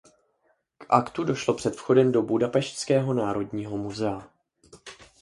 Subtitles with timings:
[0.77, 4.27] K aktu došlo před vchodem do budapešťského Národního muzea.